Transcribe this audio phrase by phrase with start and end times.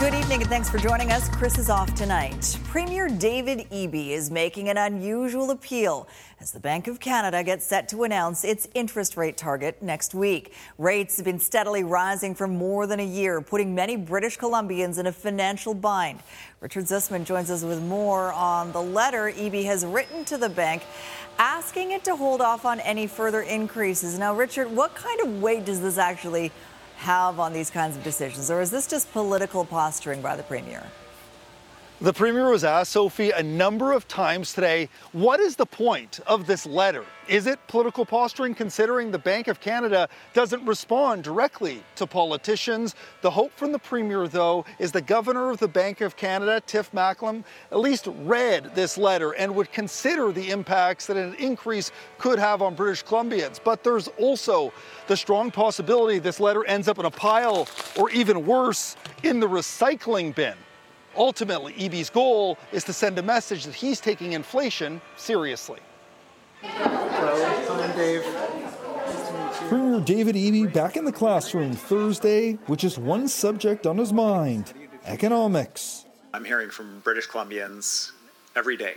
[0.00, 1.28] Good evening and thanks for joining us.
[1.28, 2.56] Chris is off tonight.
[2.66, 6.06] Premier David Eby is making an unusual appeal
[6.40, 10.54] as the Bank of Canada gets set to announce its interest rate target next week.
[10.78, 15.08] Rates have been steadily rising for more than a year, putting many British Columbians in
[15.08, 16.20] a financial bind.
[16.60, 20.84] Richard Zussman joins us with more on the letter Eby has written to the bank
[21.40, 24.18] asking it to hold off on any further increases.
[24.18, 26.52] Now, Richard, what kind of weight does this actually
[26.98, 28.50] have on these kinds of decisions?
[28.50, 30.84] Or is this just political posturing by the Premier?
[32.00, 36.46] The Premier was asked, Sophie, a number of times today, what is the point of
[36.46, 37.04] this letter?
[37.26, 42.94] Is it political posturing considering the Bank of Canada doesn't respond directly to politicians?
[43.22, 46.92] The hope from the Premier, though, is the Governor of the Bank of Canada, Tiff
[46.92, 52.38] Macklem, at least read this letter and would consider the impacts that an increase could
[52.38, 53.58] have on British Columbians.
[53.62, 54.72] But there's also
[55.08, 57.66] the strong possibility this letter ends up in a pile
[57.98, 60.54] or even worse, in the recycling bin.
[61.18, 65.80] Ultimately, Eby's goal is to send a message that he's taking inflation seriously.
[66.62, 68.22] Hello, I'm Dave.
[69.68, 74.72] Premier David Eby back in the classroom Thursday with just one subject on his mind
[75.06, 76.06] economics.
[76.32, 78.12] I'm hearing from British Columbians
[78.54, 78.94] every day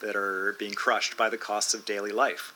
[0.00, 2.54] that are being crushed by the costs of daily life.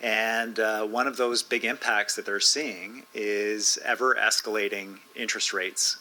[0.00, 5.96] And uh, one of those big impacts that they're seeing is ever escalating interest rates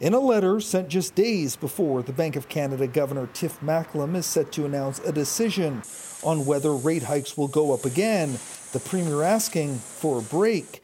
[0.00, 4.26] in a letter sent just days before the Bank of Canada Governor Tiff Macklem is
[4.26, 5.82] set to announce a decision
[6.22, 8.38] on whether rate hikes will go up again,
[8.72, 10.82] the Premier asking for a break.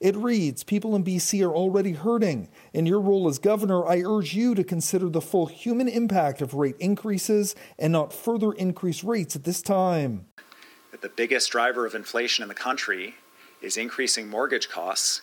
[0.00, 2.48] It reads People in BC are already hurting.
[2.72, 6.54] In your role as governor, I urge you to consider the full human impact of
[6.54, 10.26] rate increases and not further increase rates at this time.
[11.00, 13.14] The biggest driver of inflation in the country
[13.60, 15.22] is increasing mortgage costs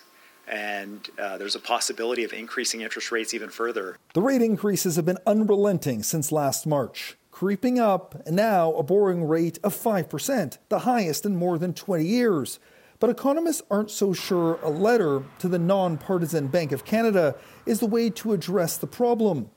[0.50, 3.96] and uh, there's a possibility of increasing interest rates even further.
[4.14, 9.24] The rate increases have been unrelenting since last March, creeping up, and now a borrowing
[9.24, 12.58] rate of 5%, the highest in more than 20 years.
[12.98, 17.86] But economists aren't so sure a letter to the nonpartisan Bank of Canada is the
[17.86, 19.50] way to address the problem.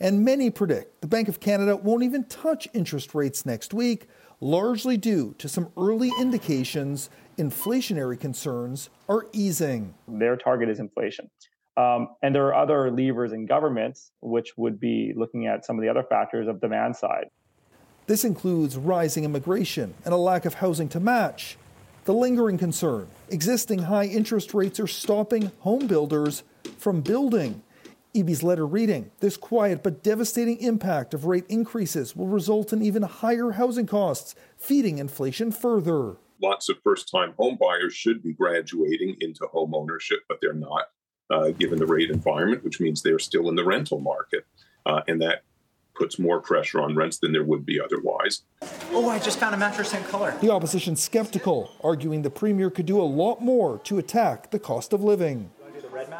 [0.00, 4.08] And many predict the Bank of Canada won't even touch interest rates next week,
[4.40, 9.94] largely due to some early indications inflationary concerns are easing.
[10.08, 11.30] Their target is inflation.
[11.76, 15.82] Um, and there are other levers in governments which would be looking at some of
[15.82, 17.26] the other factors of demand side.
[18.06, 21.56] This includes rising immigration and a lack of housing to match.
[22.04, 26.42] The lingering concern existing high interest rates are stopping home builders
[26.76, 27.62] from building.
[28.14, 33.02] Eby's letter reading this quiet but devastating impact of rate increases will result in even
[33.02, 39.16] higher housing costs, feeding inflation further lots of first time home buyers should be graduating
[39.20, 40.86] into home ownership, but they're not,
[41.30, 44.44] uh, given the rate environment, which means they're still in the rental market.
[44.84, 45.44] Uh, and that
[45.94, 48.42] puts more pressure on rents than there would be otherwise.
[48.90, 50.34] Oh, I just found a mattress in color.
[50.40, 54.92] The opposition skeptical, arguing the premier could do a lot more to attack the cost
[54.92, 55.50] of living.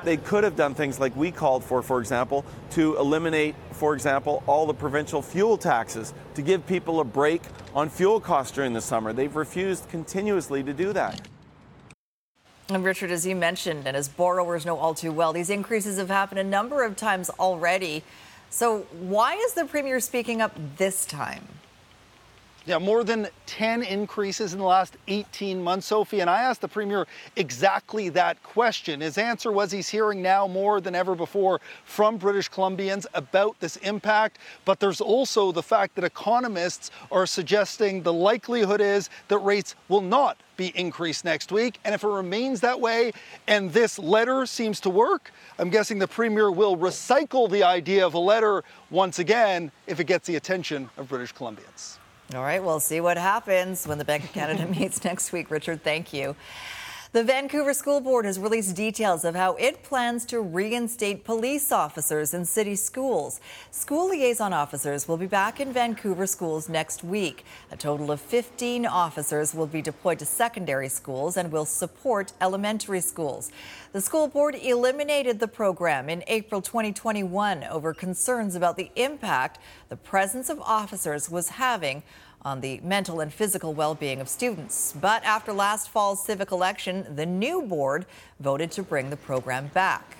[0.05, 4.43] They could have done things like we called for, for example, to eliminate, for example,
[4.47, 7.43] all the provincial fuel taxes to give people a break
[7.75, 9.13] on fuel costs during the summer.
[9.13, 11.29] They've refused continuously to do that.
[12.69, 16.09] And Richard, as you mentioned, and as borrowers know all too well, these increases have
[16.09, 18.03] happened a number of times already.
[18.51, 21.47] So, why is the Premier speaking up this time?
[22.65, 26.21] Yeah, more than 10 increases in the last 18 months, Sophie.
[26.21, 29.01] And I asked the Premier exactly that question.
[29.01, 33.77] His answer was he's hearing now more than ever before from British Columbians about this
[33.79, 34.39] impact.
[34.65, 40.01] But there's also the fact that economists are suggesting the likelihood is that rates will
[40.01, 41.81] not be increased next week.
[41.85, 43.11] And if it remains that way
[43.49, 48.15] and this letter seems to work, I'm guessing the Premier will recycle the idea of
[48.15, 51.99] a letter once again if it gets the attention of British Columbians.
[52.35, 55.51] All right, we'll see what happens when the Bank of Canada meets next week.
[55.51, 56.35] Richard, thank you.
[57.13, 62.33] The Vancouver School Board has released details of how it plans to reinstate police officers
[62.33, 63.39] in city schools.
[63.71, 67.45] School liaison officers will be back in Vancouver schools next week.
[67.71, 73.03] A total of 15 officers will be deployed to secondary schools and will support elementary
[73.03, 73.53] schools.
[73.93, 79.59] The school board eliminated the program in April 2021 over concerns about the impact
[79.91, 82.05] the presence of officers was having
[82.45, 84.95] on the mental and physical well being of students.
[85.01, 88.07] But after last fall's civic election, the new board
[88.41, 90.17] voted to bring the program back.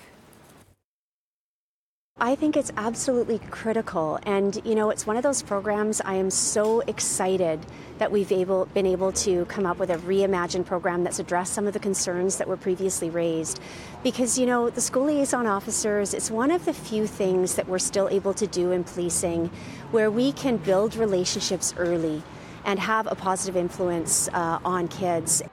[2.23, 4.17] I think it's absolutely critical.
[4.23, 7.59] And, you know, it's one of those programs I am so excited
[7.97, 11.67] that we've able, been able to come up with a reimagined program that's addressed some
[11.67, 13.59] of the concerns that were previously raised.
[14.03, 17.77] Because, you know, the school liaison officers, it's one of the few things that we're
[17.77, 19.49] still able to do in policing
[19.91, 22.23] where we can build relationships early
[22.63, 25.43] and have a positive influence uh, on kids.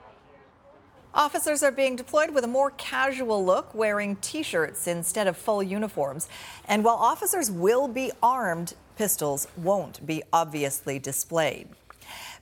[1.13, 5.61] Officers are being deployed with a more casual look, wearing t shirts instead of full
[5.61, 6.29] uniforms.
[6.65, 11.67] And while officers will be armed, pistols won't be obviously displayed.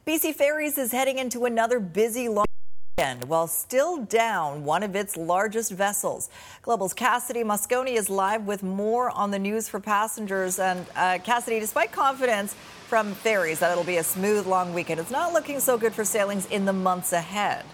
[0.05, 2.45] BC Ferries is heading into another busy long
[2.95, 6.29] weekend while still down one of its largest vessels.
[6.61, 10.59] Global's Cassidy Mosconi is live with more on the news for passengers.
[10.59, 12.53] And uh, Cassidy, despite confidence
[12.87, 16.05] from ferries that it'll be a smooth long weekend, it's not looking so good for
[16.05, 17.65] sailings in the months ahead.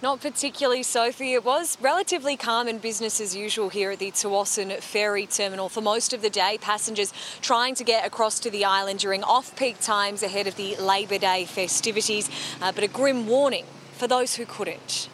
[0.00, 1.34] Not particularly, Sophie.
[1.34, 5.80] It was relatively calm and business as usual here at the Tsawwassen Ferry Terminal for
[5.80, 6.56] most of the day.
[6.60, 10.76] Passengers trying to get across to the island during off peak times ahead of the
[10.76, 12.30] Labor Day festivities,
[12.62, 13.64] uh, but a grim warning
[13.94, 15.08] for those who couldn't.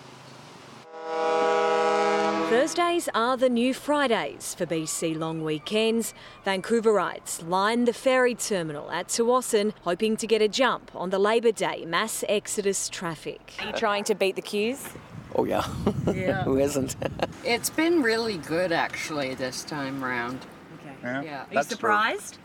[2.54, 6.14] Thursdays are the new Fridays for BC long weekends.
[6.46, 11.50] Vancouverites line the ferry terminal at Tsawwassen, hoping to get a jump on the Labor
[11.50, 13.54] Day mass exodus traffic.
[13.58, 14.88] Are you trying to beat the queues?
[15.34, 15.66] Oh, yeah.
[16.14, 16.42] Yeah.
[16.44, 16.94] Who isn't?
[17.42, 20.38] It's been really good actually this time around.
[20.78, 20.94] Okay.
[21.02, 21.22] Yeah.
[21.22, 21.44] Yeah.
[21.50, 22.38] Are you surprised?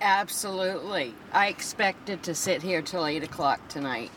[0.00, 1.14] Absolutely.
[1.32, 4.10] I expected to sit here till 8 o'clock tonight.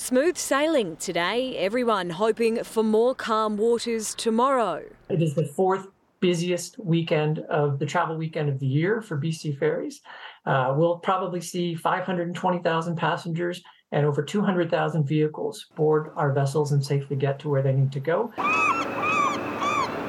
[0.00, 4.82] Smooth sailing today, everyone hoping for more calm waters tomorrow.
[5.10, 5.88] It is the fourth
[6.20, 10.00] busiest weekend of the travel weekend of the year for BC Ferries.
[10.46, 13.62] Uh, we'll probably see 520,000 passengers
[13.92, 18.00] and over 200,000 vehicles board our vessels and safely get to where they need to
[18.00, 18.32] go.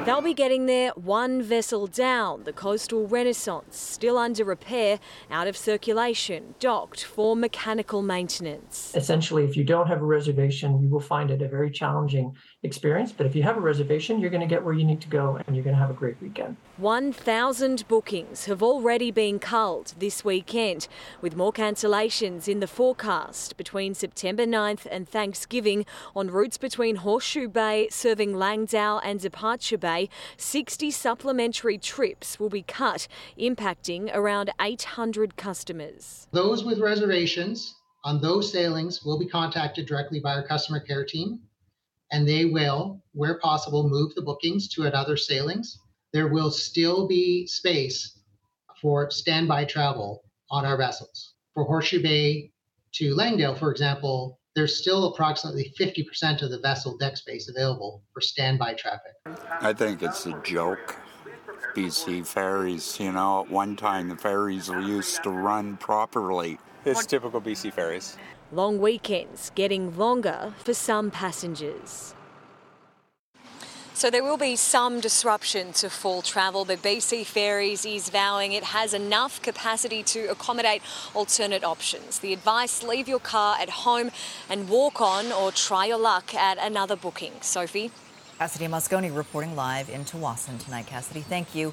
[0.04, 4.98] They'll be getting there one vessel down, the Coastal Renaissance, still under repair,
[5.30, 8.92] out of circulation, docked for mechanical maintenance.
[8.96, 12.34] Essentially, if you don't have a reservation, you will find it a very challenging
[12.64, 13.12] experience.
[13.12, 15.38] But if you have a reservation, you're going to get where you need to go
[15.46, 16.56] and you're going to have a great weekend.
[16.78, 20.88] 1,000 bookings have already been culled this weekend,
[21.20, 27.46] with more cancellations in the forecast between September 9th and Thanksgiving on routes between Horseshoe
[27.46, 29.91] Bay, serving Langdale and Departure Bay.
[30.36, 33.08] 60 supplementary trips will be cut,
[33.38, 36.28] impacting around 800 customers.
[36.32, 37.74] Those with reservations
[38.04, 41.40] on those sailings will be contacted directly by our customer care team,
[42.10, 45.78] and they will, where possible, move the bookings to another sailings.
[46.12, 48.18] There will still be space
[48.80, 51.34] for standby travel on our vessels.
[51.54, 52.50] For Horseshoe Bay
[52.94, 58.20] to Langdale, for example, there's still approximately 50% of the vessel deck space available for
[58.20, 59.12] standby traffic.
[59.60, 60.96] I think it's a joke.
[61.74, 66.58] BC ferries, you know, at one time the ferries were used to run properly.
[66.84, 68.18] It's typical BC ferries.
[68.50, 72.14] Long weekends getting longer for some passengers.
[73.94, 78.64] So there will be some disruption to fall travel, but BC Ferries is vowing it
[78.64, 80.82] has enough capacity to accommodate
[81.14, 82.18] alternate options.
[82.18, 84.10] The advice leave your car at home
[84.48, 87.32] and walk on or try your luck at another booking.
[87.42, 87.90] Sophie?
[88.38, 90.86] Cassidy Mosconi reporting live in Tsawwassen tonight.
[90.86, 91.72] Cassidy, thank you.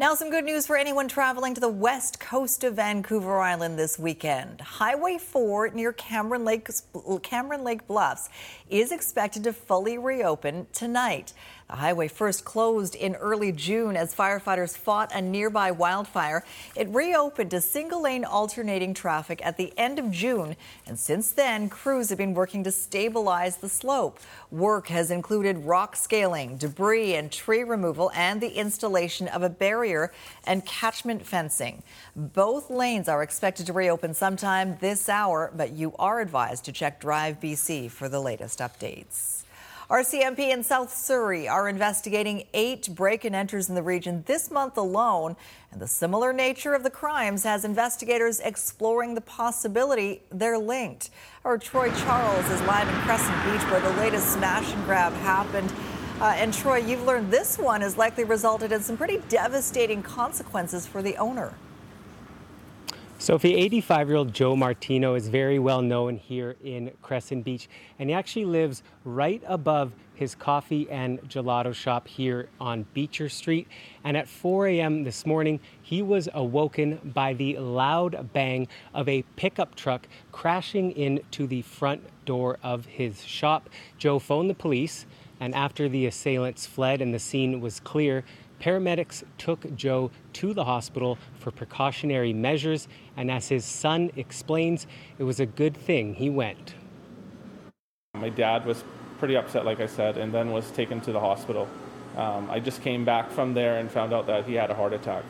[0.00, 3.98] Now, some good news for anyone traveling to the west coast of Vancouver Island this
[3.98, 4.60] weekend.
[4.60, 6.68] Highway 4 near Cameron Lake,
[7.24, 8.28] Cameron Lake Bluffs
[8.70, 11.32] is expected to fully reopen tonight.
[11.68, 16.44] The highway first closed in early June as firefighters fought a nearby wildfire.
[16.76, 21.68] It reopened to single lane alternating traffic at the end of June, and since then,
[21.68, 24.20] crews have been working to stabilize the slope.
[24.50, 29.87] Work has included rock scaling, debris and tree removal, and the installation of a barrier
[30.46, 31.82] and catchment fencing.
[32.14, 37.00] Both lanes are expected to reopen sometime this hour, but you are advised to check
[37.00, 39.44] Drive BC for the latest updates.
[39.90, 44.76] RCMP in South Surrey are investigating eight break and enters in the region this month
[44.76, 45.34] alone.
[45.72, 51.08] And the similar nature of the crimes has investigators exploring the possibility they're linked.
[51.42, 55.72] Our Troy Charles is live in Crescent Beach where the latest smash and grab happened.
[56.20, 60.84] Uh, and Troy, you've learned this one has likely resulted in some pretty devastating consequences
[60.84, 61.54] for the owner.
[63.20, 67.68] Sophie, 85 year old Joe Martino is very well known here in Crescent Beach,
[68.00, 73.68] and he actually lives right above his coffee and gelato shop here on Beecher Street.
[74.02, 75.04] And at 4 a.m.
[75.04, 81.46] this morning, he was awoken by the loud bang of a pickup truck crashing into
[81.46, 83.70] the front door of his shop.
[83.98, 85.06] Joe phoned the police,
[85.40, 88.24] and after the assailants fled and the scene was clear,
[88.60, 94.86] Paramedics took Joe to the hospital for precautionary measures, and as his son explains,
[95.18, 96.74] it was a good thing he went.
[98.14, 98.82] My dad was
[99.18, 101.68] pretty upset, like I said, and then was taken to the hospital.
[102.16, 104.92] Um, I just came back from there and found out that he had a heart
[104.92, 105.24] attack.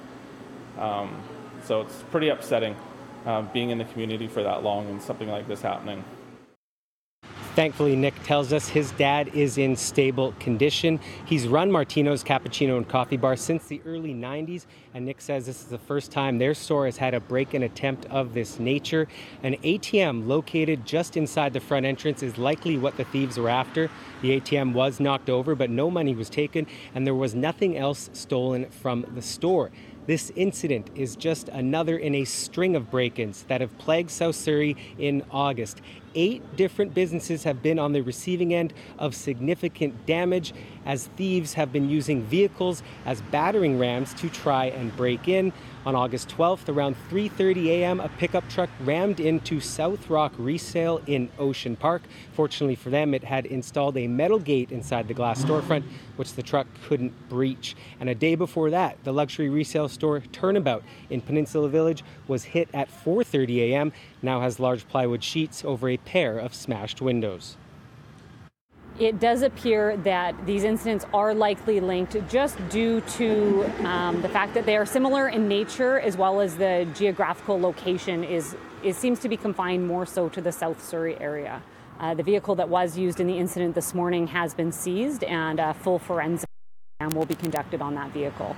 [0.79, 1.23] Um,
[1.65, 2.77] so it's pretty upsetting
[3.27, 6.03] uh, being in the community for that long and something like this happening.
[7.59, 11.01] Thankfully, Nick tells us his dad is in stable condition.
[11.27, 15.63] He's run Martino's Cappuccino and Coffee Bar since the early 90s, and Nick says this
[15.63, 19.09] is the first time their store has had a break in attempt of this nature.
[19.43, 23.91] An ATM located just inside the front entrance is likely what the thieves were after.
[24.23, 28.09] The ATM was knocked over, but no money was taken, and there was nothing else
[28.13, 29.73] stolen from the store.
[30.09, 34.37] This incident is just another in a string of break ins that have plagued South
[34.37, 35.83] Surrey in August.
[36.15, 40.55] Eight different businesses have been on the receiving end of significant damage
[40.87, 45.53] as thieves have been using vehicles as battering rams to try and break in.
[45.87, 51.31] On August 12th, around 3:30 a.m., a pickup truck rammed into South Rock Resale in
[51.39, 52.03] Ocean Park.
[52.33, 55.85] Fortunately for them, it had installed a metal gate inside the glass storefront,
[56.17, 57.77] which the truck couldn't breach.
[58.01, 62.69] And a day before that, the luxury resale store Turnabout in Peninsula Village was hit
[62.75, 63.93] at 4:30 a.m.
[64.21, 67.57] Now has large plywood sheets over a pair of smashed windows
[68.99, 74.55] it does appear that these incidents are likely linked just due to um, the fact
[74.55, 79.19] that they are similar in nature as well as the geographical location is it seems
[79.21, 81.63] to be confined more so to the South Surrey area.
[81.99, 85.59] Uh, the vehicle that was used in the incident this morning has been seized and
[85.59, 86.49] a full forensic
[87.13, 88.57] will be conducted on that vehicle.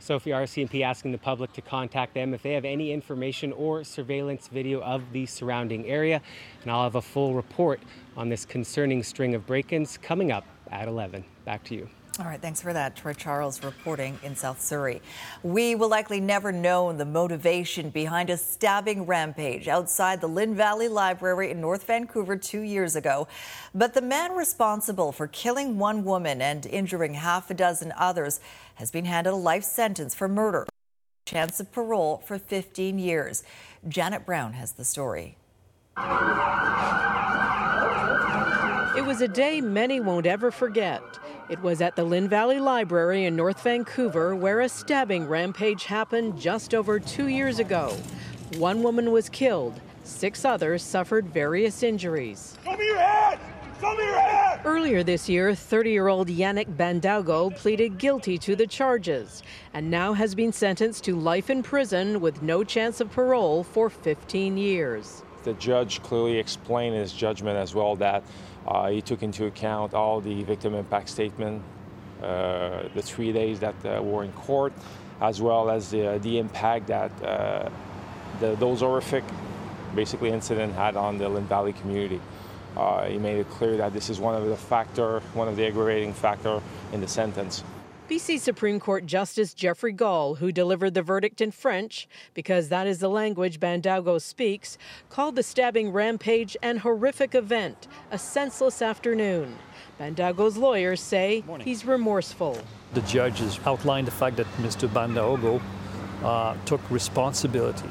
[0.00, 4.48] Sophie RCMP asking the public to contact them if they have any information or surveillance
[4.48, 6.22] video of the surrounding area.
[6.62, 7.80] And I'll have a full report
[8.20, 11.24] on this concerning string of break ins coming up at 11.
[11.46, 11.88] Back to you.
[12.18, 12.94] All right, thanks for that.
[12.94, 15.00] Troy Charles reporting in South Surrey.
[15.42, 20.86] We will likely never know the motivation behind a stabbing rampage outside the Lynn Valley
[20.86, 23.26] Library in North Vancouver two years ago.
[23.74, 28.38] But the man responsible for killing one woman and injuring half a dozen others
[28.74, 30.66] has been handed a life sentence for murder.
[31.24, 33.42] Chance of parole for 15 years.
[33.88, 35.38] Janet Brown has the story.
[38.96, 41.00] It was a day many won't ever forget.
[41.48, 46.40] It was at the Lynn Valley Library in North Vancouver where a stabbing rampage happened
[46.40, 47.96] just over two years ago.
[48.56, 52.58] One woman was killed, six others suffered various injuries.
[52.64, 53.38] Show me your head!
[53.80, 54.60] Show me your head!
[54.64, 60.14] Earlier this year, 30 year old Yannick Bandaogo pleaded guilty to the charges and now
[60.14, 65.22] has been sentenced to life in prison with no chance of parole for 15 years.
[65.44, 68.22] The judge clearly explained in his judgment as well that
[68.66, 71.62] uh, he took into account all the victim impact statement,
[72.22, 74.72] uh, the three days that uh, were in court,
[75.20, 77.70] as well as the, the impact that uh,
[78.40, 79.24] the, those horrific,
[79.94, 82.20] basically, incident had on the Lynn Valley community.
[82.76, 85.66] Uh, he made it clear that this is one of the factor, one of the
[85.66, 86.60] aggravating factor
[86.92, 87.64] in the sentence.
[88.10, 92.98] BC Supreme Court Justice Geoffrey Gaul, who delivered the verdict in French, because that is
[92.98, 94.76] the language Bandaogo speaks,
[95.08, 99.56] called the stabbing rampage an horrific event, a senseless afternoon.
[100.00, 102.58] Bandaogo's lawyers say he's remorseful.
[102.94, 104.88] The judge has outlined the fact that Mr.
[104.88, 105.62] Bandaogo
[106.24, 107.90] uh, took responsibility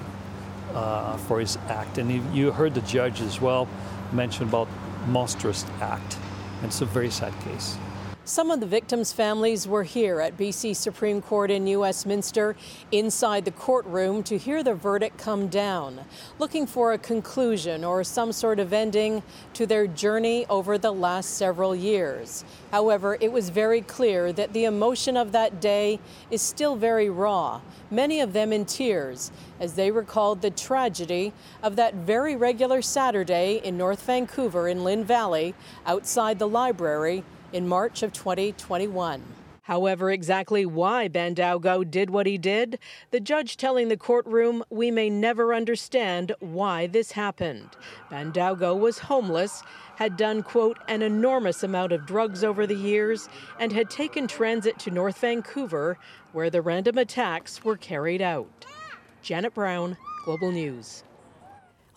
[0.74, 1.98] uh, for his act.
[1.98, 3.70] And you heard the judge as well
[4.12, 4.68] mention about
[5.08, 6.18] monstrous act.
[6.58, 7.78] And it's a very sad case.
[8.30, 12.56] Some of the victims' families were here at BC Supreme Court in New Westminster
[12.92, 16.02] inside the courtroom to hear the verdict come down,
[16.38, 19.24] looking for a conclusion or some sort of ending
[19.56, 22.46] to their journey over the last several years.
[22.70, 27.62] However, it was very clear that the emotion of that day is still very raw,
[27.90, 31.34] many of them in tears, as they recalled the tragedy
[31.64, 35.56] of that very regular Saturday in North Vancouver in Lynn Valley
[35.88, 39.24] outside the library in March of 2021.
[39.70, 42.80] However, exactly why Bandaogo did what he did,
[43.12, 47.70] the judge telling the courtroom we may never understand why this happened.
[48.10, 49.62] Bandaogo was homeless,
[49.98, 53.30] had done, quote, an enormous amount of drugs over the years,
[53.60, 56.00] and had taken transit to North Vancouver,
[56.32, 58.66] where the random attacks were carried out.
[59.22, 61.04] Janet Brown, Global News.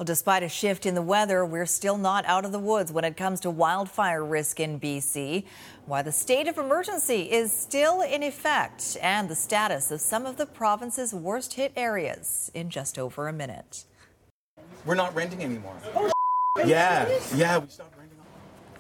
[0.03, 3.05] Well, despite a shift in the weather, we're still not out of the woods when
[3.05, 5.45] it comes to wildfire risk in BC.
[5.87, 10.39] Why the state of emergency is still in effect and the status of some of
[10.39, 13.85] the province's worst hit areas in just over a minute.
[14.85, 15.77] We're not renting anymore.
[15.95, 16.11] Oh,
[16.67, 18.19] yeah, yeah, we stopped renting.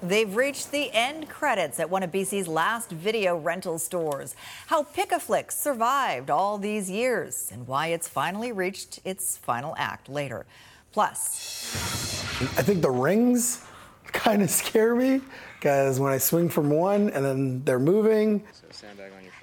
[0.02, 4.34] They've reached the end credits at one of BC's last video rental stores.
[4.66, 10.46] How Pick-a-Flick survived all these years and why it's finally reached its final act later.
[10.92, 12.22] Plus,
[12.58, 13.64] I think the rings
[14.04, 15.20] kind of scare me
[15.58, 18.42] because when I swing from one and then they're moving.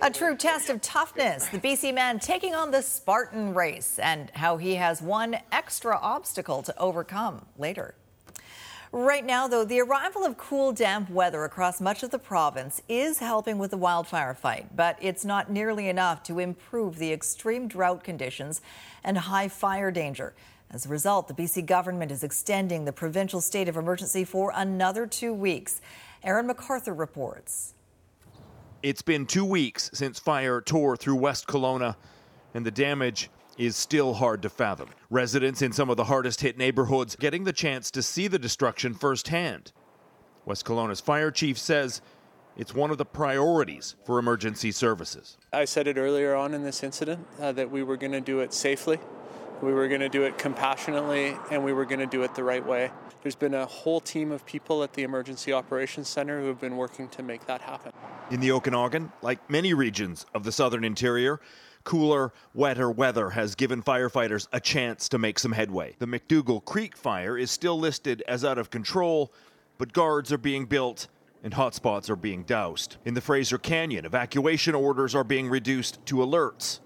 [0.01, 1.47] a true test of toughness.
[1.47, 6.61] The BC man taking on the Spartan race and how he has one extra obstacle
[6.63, 7.95] to overcome later.
[8.91, 13.19] Right now, though, the arrival of cool, damp weather across much of the province is
[13.19, 18.03] helping with the wildfire fight, but it's not nearly enough to improve the extreme drought
[18.03, 18.61] conditions
[19.03, 20.33] and high fire danger.
[20.71, 25.07] As a result, the BC government is extending the provincial state of emergency for another
[25.07, 25.81] two weeks.
[26.23, 27.73] Aaron McArthur reports.
[28.83, 31.95] It's been two weeks since fire tore through West Kelowna,
[32.53, 34.89] and the damage is still hard to fathom.
[35.09, 38.93] Residents in some of the hardest hit neighborhoods getting the chance to see the destruction
[38.93, 39.71] firsthand.
[40.45, 42.01] West Kelowna's fire chief says
[42.57, 45.37] it's one of the priorities for emergency services.
[45.51, 48.39] I said it earlier on in this incident uh, that we were going to do
[48.39, 48.99] it safely,
[49.61, 52.43] we were going to do it compassionately, and we were going to do it the
[52.43, 52.91] right way.
[53.21, 56.77] There's been a whole team of people at the Emergency Operations Center who have been
[56.77, 57.91] working to make that happen.
[58.31, 61.41] In the Okanagan, like many regions of the southern interior,
[61.83, 65.95] Cooler, wetter weather has given firefighters a chance to make some headway.
[65.99, 69.33] The McDougall Creek fire is still listed as out of control,
[69.77, 71.07] but guards are being built
[71.43, 72.97] and hotspots are being doused.
[73.05, 76.79] In the Fraser Canyon, evacuation orders are being reduced to alerts.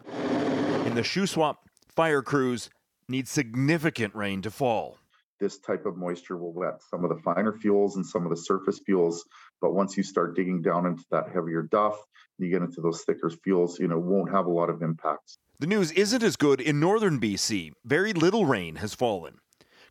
[0.86, 1.58] In the Shuswap,
[1.96, 2.70] fire crews
[3.08, 4.98] need significant rain to fall.
[5.40, 8.38] This type of moisture will wet some of the finer fuels and some of the
[8.38, 9.26] surface fuels,
[9.62, 11.98] but once you start digging down into that heavier duff,
[12.38, 15.38] you get into those thicker fuels, you know, won't have a lot of impacts.
[15.60, 17.72] The news isn't as good in northern BC.
[17.86, 19.38] Very little rain has fallen.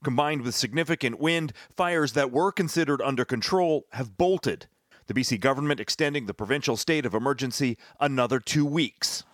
[0.02, 4.66] Combined with significant wind, fires that were considered under control have bolted.
[5.06, 9.24] The BC government extending the provincial state of emergency another two weeks.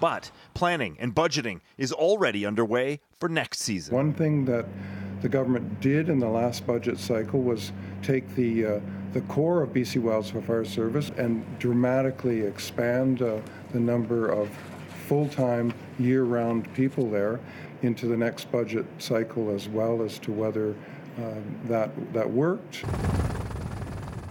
[0.00, 3.94] But planning and budgeting is already underway for next season.
[3.94, 4.66] One thing that
[5.20, 8.80] the government did in the last budget cycle was take the uh,
[9.12, 13.38] the core of BC Wildfire Fire Service and dramatically expand uh,
[13.72, 14.50] the number of
[15.06, 17.40] full-time year-round people there
[17.80, 20.74] into the next budget cycle as well as to whether
[21.18, 21.34] uh,
[21.64, 22.84] that that worked.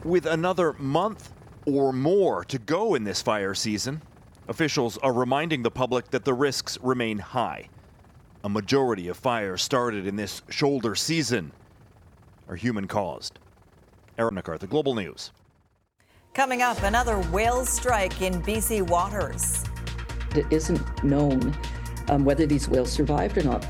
[0.04, 1.34] With another month
[1.66, 4.02] or more to go in this fire season,
[4.48, 7.70] officials are reminding the public that the risks remain high.
[8.44, 11.52] A majority of fires started in this shoulder season
[12.48, 13.40] are human caused.
[14.18, 15.32] Aaron McArthur, Global News.
[16.34, 19.64] Coming up, another whale strike in BC waters.
[20.36, 21.56] It isn't known
[22.10, 23.66] um, whether these whales survived or not.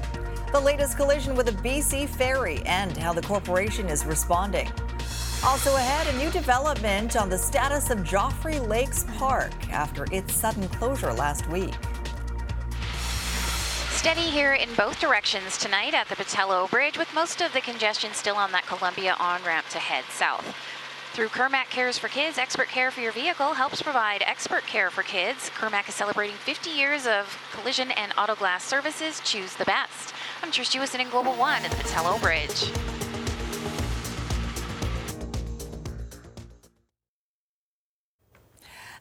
[0.51, 4.71] The latest collision with a BC ferry and how the corporation is responding.
[5.43, 10.67] Also ahead, a new development on the status of Joffrey Lakes Park after its sudden
[10.69, 11.75] closure last week.
[13.91, 18.13] Steady here in both directions tonight at the Pattullo Bridge, with most of the congestion
[18.13, 20.55] still on that Columbia on ramp to head south.
[21.13, 25.03] Through Kermac Cares for Kids, expert care for your vehicle helps provide expert care for
[25.03, 25.49] kids.
[25.55, 29.21] Kermac is celebrating 50 years of collision and auto glass services.
[29.23, 30.13] Choose the best.
[30.43, 33.06] I'm Trish Jewison in Global One at the Pattullo Bridge.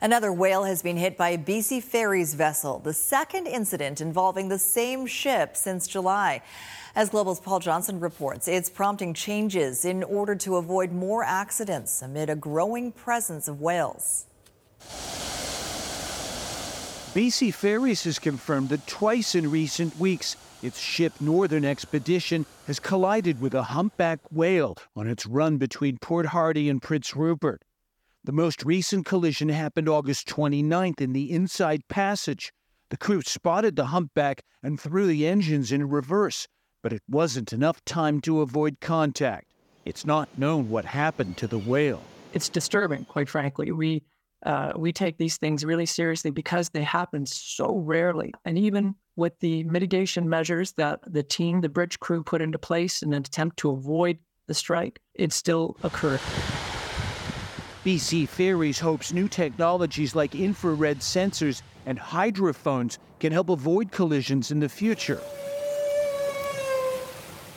[0.00, 4.58] Another whale has been hit by a BC Ferries vessel, the second incident involving the
[4.58, 6.42] same ship since July.
[6.94, 12.28] As Global's Paul Johnson reports, it's prompting changes in order to avoid more accidents amid
[12.28, 14.26] a growing presence of whales.
[17.14, 23.40] BC Ferries has confirmed that twice in recent weeks, its ship Northern Expedition has collided
[23.40, 27.62] with a humpback whale on its run between Port Hardy and Prince Rupert.
[28.26, 32.52] The most recent collision happened August 29th in the Inside Passage.
[32.90, 36.48] The crew spotted the humpback and threw the engines in reverse,
[36.82, 39.52] but it wasn't enough time to avoid contact.
[39.84, 42.02] It's not known what happened to the whale.
[42.32, 43.70] It's disturbing, quite frankly.
[43.70, 44.02] We
[44.44, 48.34] uh, we take these things really seriously because they happen so rarely.
[48.44, 53.02] And even with the mitigation measures that the team, the bridge crew, put into place
[53.04, 56.20] in an attempt to avoid the strike, it still occurred.
[57.86, 64.58] BC Ferries hopes new technologies like infrared sensors and hydrophones can help avoid collisions in
[64.58, 65.20] the future.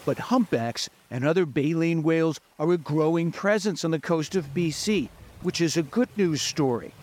[0.06, 5.10] But humpbacks and other baleen whales are a growing presence on the coast of BC,
[5.42, 6.94] which is a good news story.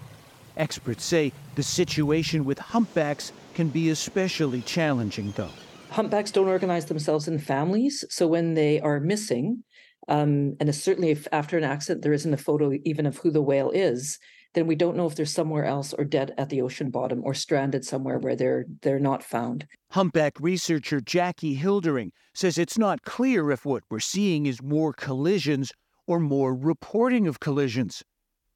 [0.56, 5.50] Experts say the situation with humpbacks can be especially challenging, though.
[5.90, 9.64] Humpbacks don't organize themselves in families, so when they are missing,
[10.08, 13.42] Um, and certainly, if after an accident there isn't a photo even of who the
[13.42, 14.18] whale is,
[14.54, 17.34] then we don't know if they're somewhere else or dead at the ocean bottom or
[17.34, 19.66] stranded somewhere where they're they're not found.
[19.90, 25.72] Humpback researcher Jackie Hildering says it's not clear if what we're seeing is more collisions
[26.06, 28.02] or more reporting of collisions.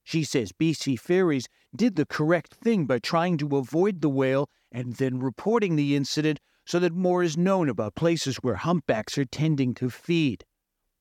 [0.04, 4.94] She says BC Ferries did the correct thing by trying to avoid the whale and
[4.94, 9.74] then reporting the incident so that more is known about places where humpbacks are tending
[9.74, 10.44] to feed.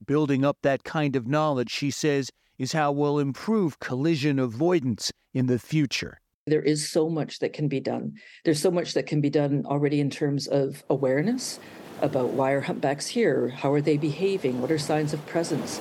[0.06, 5.48] Building up that kind of knowledge, she says, is how we'll improve collision avoidance in
[5.48, 6.20] the future.
[6.48, 8.14] There is so much that can be done.
[8.44, 11.60] There's so much that can be done already in terms of awareness
[12.02, 13.50] about why are humpbacks here?
[13.50, 14.62] How are they behaving?
[14.62, 15.80] What are signs of presence?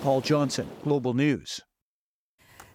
[0.00, 1.60] Paul Johnson, Global News.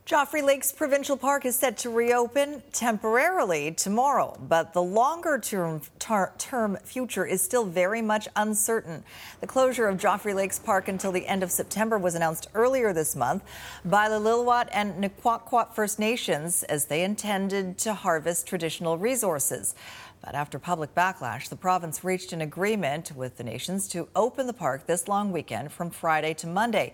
[0.07, 6.31] Joffrey Lakes Provincial Park is set to reopen temporarily tomorrow, but the longer term, ter-
[6.37, 9.03] term future is still very much uncertain.
[9.41, 13.17] The closure of Joffrey Lakes Park until the end of September was announced earlier this
[13.17, 13.43] month
[13.83, 19.75] by the Lilwat and N'Quatqua First Nations as they intended to harvest traditional resources.
[20.21, 24.53] But after public backlash, the province reached an agreement with the nations to open the
[24.53, 26.93] park this long weekend from Friday to Monday.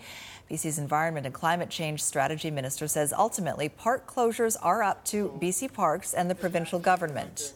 [0.53, 5.73] BC's Environment and Climate Change Strategy Minister says ultimately park closures are up to BC
[5.73, 7.53] Parks and the provincial government.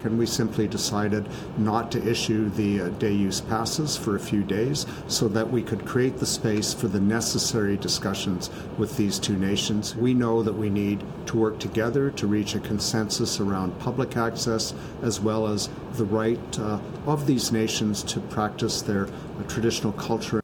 [0.00, 4.42] And we simply decided not to issue the uh, day use passes for a few
[4.42, 8.48] days so that we could create the space for the necessary discussions
[8.78, 9.94] with these two nations.
[9.94, 14.72] We know that we need to work together to reach a consensus around public access
[15.02, 20.41] as well as the right uh, of these nations to practice their uh, traditional culture.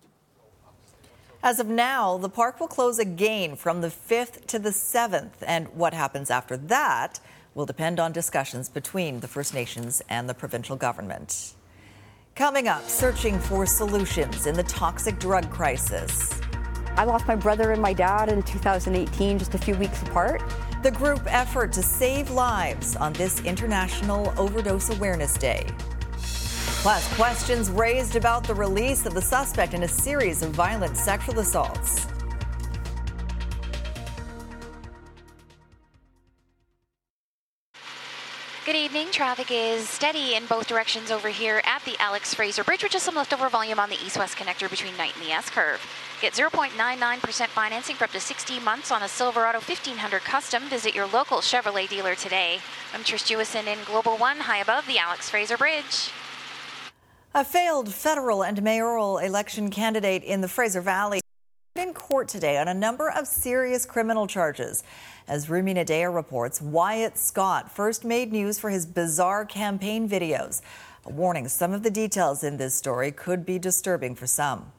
[1.48, 5.66] As of now, the park will close again from the 5th to the 7th, and
[5.68, 7.20] what happens after that
[7.54, 11.54] will depend on discussions between the First Nations and the provincial government.
[12.34, 16.38] Coming up, searching for solutions in the toxic drug crisis.
[16.98, 20.42] I lost my brother and my dad in 2018, just a few weeks apart.
[20.82, 25.66] The group effort to save lives on this International Overdose Awareness Day.
[26.82, 31.40] Plus, questions raised about the release of the suspect in a series of violent sexual
[31.40, 32.06] assaults.
[38.64, 39.08] Good evening.
[39.10, 43.04] Traffic is steady in both directions over here at the Alex Fraser Bridge, with just
[43.04, 45.80] some leftover volume on the east-west connector between Knight and the S-curve.
[46.20, 50.62] Get 0.99% financing for up to 60 months on a Silverado 1500 Custom.
[50.68, 52.60] Visit your local Chevrolet dealer today.
[52.94, 56.10] I'm Trish Jewison in Global One, high above the Alex Fraser Bridge.
[57.34, 61.20] A failed federal and mayoral election candidate in the Fraser Valley
[61.76, 64.82] in court today on a number of serious criminal charges.
[65.28, 70.62] As Rumina Daya reports, Wyatt Scott first made news for his bizarre campaign videos.
[71.04, 74.72] A warning some of the details in this story could be disturbing for some.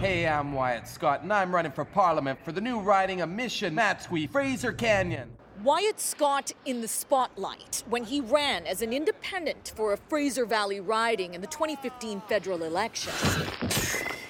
[0.00, 3.74] Hey, I'm Wyatt Scott, and I'm running for Parliament for the new riding of Mission
[3.76, 5.30] Matsqui Fraser Canyon.
[5.62, 10.80] Wyatt Scott in the spotlight when he ran as an independent for a Fraser Valley
[10.80, 13.12] riding in the 2015 federal election.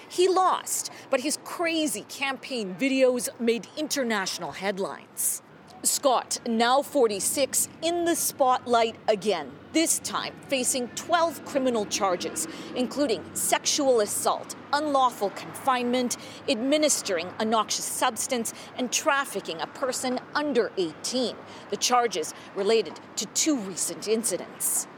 [0.08, 5.42] He lost, but his crazy campaign videos made international headlines.
[5.82, 14.00] Scott, now 46, in the spotlight again, this time facing 12 criminal charges, including sexual
[14.00, 16.16] assault, unlawful confinement,
[16.48, 21.36] administering a noxious substance, and trafficking a person under 18.
[21.68, 24.88] The charges related to two recent incidents.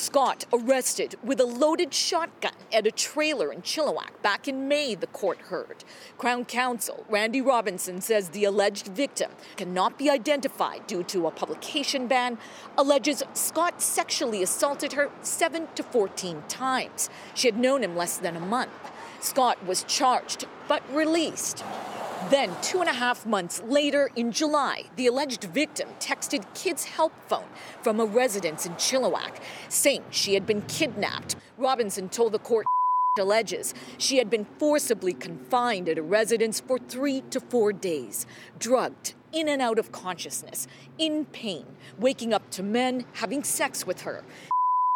[0.00, 5.06] Scott arrested with a loaded shotgun at a trailer in Chilliwack back in May, the
[5.06, 5.84] court heard.
[6.16, 12.06] Crown Counsel Randy Robinson says the alleged victim cannot be identified due to a publication
[12.06, 12.38] ban,
[12.78, 17.10] alleges Scott sexually assaulted her 7 to 14 times.
[17.34, 18.90] She had known him less than a month.
[19.20, 21.62] Scott was charged but released.
[22.28, 27.14] Then, two and a half months later, in July, the alleged victim texted Kids Help
[27.28, 27.48] Phone
[27.82, 31.36] from a residence in Chilliwack, saying she had been kidnapped.
[31.56, 32.66] Robinson told the court
[33.18, 38.26] alleges she had been forcibly confined at a residence for three to four days,
[38.58, 41.64] drugged, in and out of consciousness, in pain,
[41.98, 44.24] waking up to men having sex with her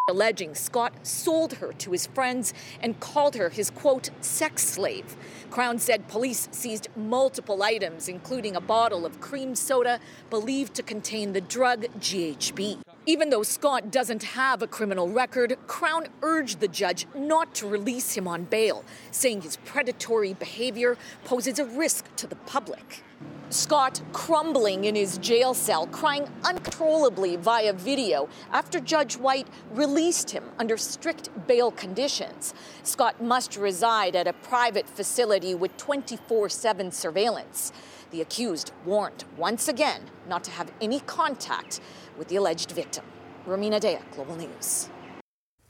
[0.07, 5.17] alleging Scott sold her to his friends and called her his quote sex slave.
[5.51, 11.33] Crown said police seized multiple items, including a bottle of cream soda believed to contain
[11.33, 12.83] the drug GHB.
[13.07, 18.15] Even though Scott doesn't have a criminal record, Crown urged the judge not to release
[18.15, 23.03] him on bail, saying his predatory behavior poses a risk to the public.
[23.51, 30.45] Scott crumbling in his jail cell, crying uncontrollably via video after Judge White released him
[30.59, 32.55] under strict bail conditions.
[32.83, 37.73] Scott must reside at a private facility with 24 7 surveillance.
[38.11, 41.81] The accused warned once again not to have any contact
[42.17, 43.05] with the alleged victim.
[43.47, 44.89] Rumina Daya, Global News.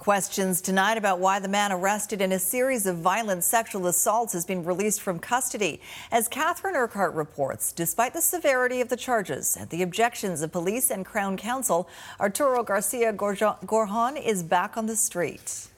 [0.04, 4.44] Questions tonight about why the man arrested in a series of violent sexual assaults has
[4.44, 5.80] been released from custody.
[6.12, 10.90] As Catherine Urquhart reports, despite the severity of the charges and the objections of police
[10.90, 11.88] and Crown Counsel,
[12.20, 15.68] Arturo Garcia Gorjon is back on the street.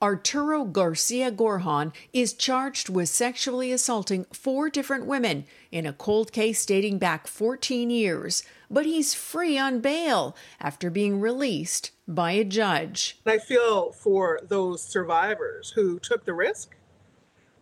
[0.00, 5.44] Arturo Garcia Gorjon is charged with sexually assaulting four different women
[5.76, 11.20] in a cold case dating back 14 years, but he's free on bail after being
[11.20, 13.18] released by a judge.
[13.26, 16.74] I feel for those survivors who took the risk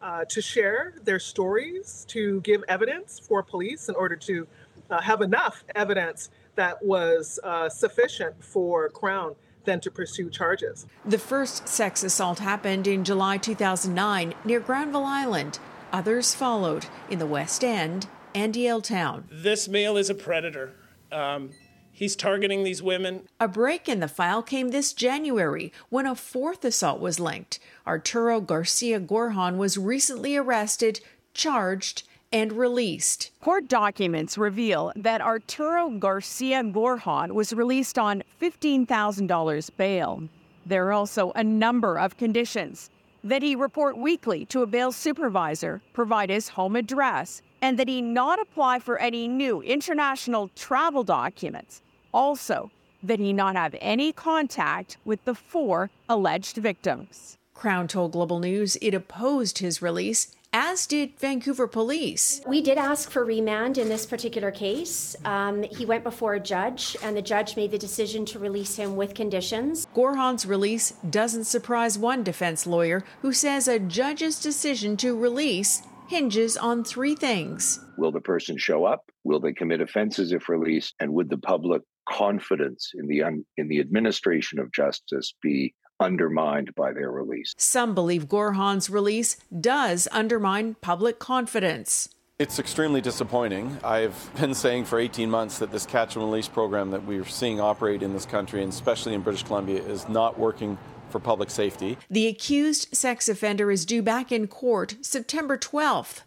[0.01, 4.47] uh, to share their stories, to give evidence for police in order to
[4.91, 10.87] uh, have enough evidence that was uh, sufficient for Crown then to pursue charges.
[11.05, 15.59] The first sex assault happened in July 2009 near Granville Island.
[15.95, 19.23] Others followed in the West End and Yaletown.
[19.31, 20.73] This male is a predator.
[21.13, 21.51] Um,
[21.93, 23.29] He's targeting these women.
[23.39, 27.61] A break in the file came this January when a fourth assault was linked.
[27.87, 31.01] Arturo Garcia Gorjon was recently arrested,
[31.33, 32.03] charged,
[32.33, 33.31] and released.
[33.41, 40.29] Court documents reveal that Arturo Garcia Gorjon was released on $15,000 bail.
[40.67, 42.91] There are also a number of conditions
[43.25, 48.03] that he report weekly to a bail supervisor, provide his home address, and that he
[48.03, 51.81] not apply for any new international travel documents.
[52.13, 52.71] Also,
[53.03, 57.39] that he not have any contact with the four alleged victims.
[57.55, 62.41] Crown told Global News it opposed his release, as did Vancouver police.
[62.47, 65.17] We did ask for remand in this particular case.
[65.25, 68.95] Um, he went before a judge, and the judge made the decision to release him
[68.95, 69.87] with conditions.
[69.93, 76.57] Gorjon's release doesn't surprise one defense lawyer who says a judge's decision to release hinges
[76.57, 77.81] on three things.
[77.99, 79.11] Will the person show up?
[79.25, 80.95] Will they commit offenses if released?
[81.01, 86.75] And would the public confidence in the un- in the administration of justice be undermined
[86.75, 87.55] by their release?
[87.57, 92.09] Some believe Gorjon's release does undermine public confidence.
[92.39, 93.79] It's extremely disappointing.
[93.85, 97.61] I've been saying for 18 months that this catch and release program that we're seeing
[97.61, 100.77] operate in this country, and especially in British Columbia, is not working
[101.11, 101.97] for public safety.
[102.11, 106.23] The accused sex offender is due back in court September 12th.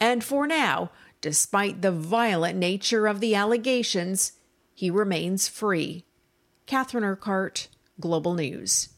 [0.00, 4.32] And for now, despite the violent nature of the allegations,
[4.74, 6.04] he remains free.
[6.66, 7.68] Catherine Urquhart,
[8.00, 8.88] Global News.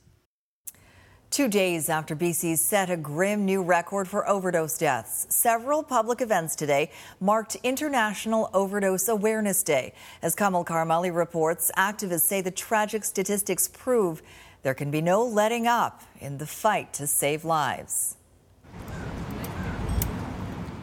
[1.35, 6.55] Two days after BC set a grim new record for overdose deaths, several public events
[6.55, 9.95] today marked International Overdose Awareness Day.
[10.23, 14.23] As Kamil Karamali reports, activists say the tragic statistics prove
[14.63, 18.15] there can be no letting up in the fight to save lives.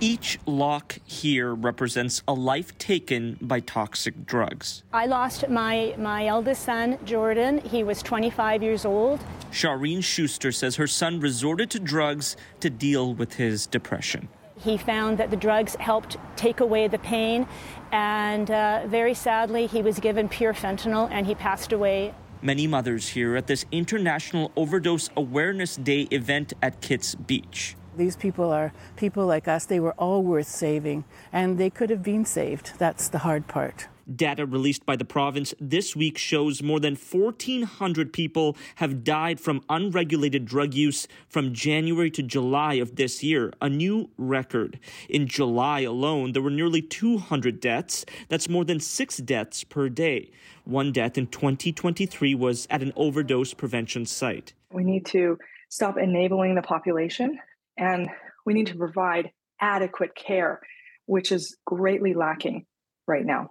[0.03, 4.81] Each lock here represents a life taken by toxic drugs.
[4.91, 7.59] I lost my, my eldest son, Jordan.
[7.59, 9.19] He was 25 years old.
[9.51, 14.27] Shireen Schuster says her son resorted to drugs to deal with his depression.
[14.59, 17.47] He found that the drugs helped take away the pain,
[17.91, 23.09] and uh, very sadly, he was given pure fentanyl and he passed away many mothers
[23.09, 27.75] here at this International Overdose Awareness Day event at Kits Beach.
[27.95, 29.65] These people are people like us.
[29.65, 32.73] They were all worth saving, and they could have been saved.
[32.77, 33.87] That's the hard part.
[34.13, 39.61] Data released by the province this week shows more than 1,400 people have died from
[39.69, 44.79] unregulated drug use from January to July of this year, a new record.
[45.07, 48.05] In July alone, there were nearly 200 deaths.
[48.27, 50.31] That's more than six deaths per day.
[50.65, 54.53] One death in 2023 was at an overdose prevention site.
[54.71, 55.37] We need to
[55.69, 57.39] stop enabling the population
[57.81, 58.09] and
[58.45, 60.61] we need to provide adequate care,
[61.07, 62.65] which is greatly lacking
[63.07, 63.49] right now.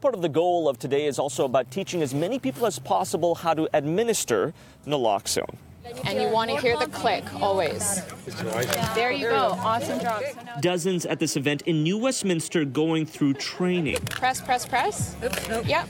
[0.00, 3.34] Part of the goal of today is also about teaching as many people as possible
[3.34, 4.54] how to administer
[4.86, 5.56] naloxone.
[6.04, 8.02] And you want to hear the click always.
[8.94, 9.58] There you go.
[9.58, 10.22] Awesome job.
[10.60, 13.96] Dozens at this event in New Westminster going through training.
[14.08, 15.16] Press, press, press.
[15.22, 15.66] Oops, nope.
[15.66, 15.88] Yep.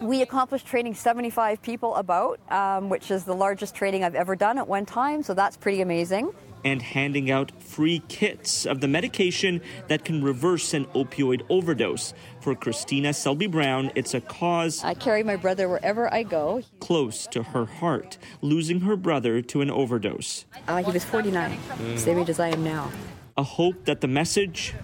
[0.00, 4.58] We accomplished training 75 people about, um, which is the largest training I've ever done
[4.58, 6.32] at one time, so that's pretty amazing
[6.64, 12.14] and handing out free kits of the medication that can reverse an opioid overdose.
[12.40, 16.62] For Christina Selby Brown, it's a cause I carry my brother wherever I go.
[16.80, 20.44] Close to her heart, losing her brother to an overdose.
[20.66, 21.98] Uh, he was 49, mm.
[21.98, 22.90] same age as I am now.
[23.36, 24.74] A hope that the message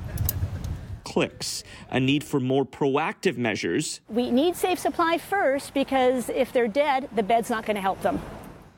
[1.04, 4.00] clicks, a need for more proactive measures.
[4.08, 8.00] We need safe supply first because if they're dead, the bed's not going to help
[8.02, 8.20] them.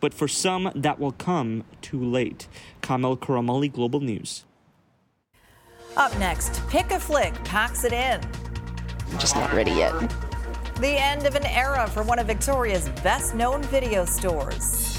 [0.02, 2.48] But for some, that will come too late.
[2.82, 4.44] Kamil Karamali, Global News.
[5.96, 8.20] Up next, Pick a Flick packs it in.
[9.12, 9.92] I'm just not ready yet.
[10.80, 14.98] The end of an era for one of Victoria's best known video stores.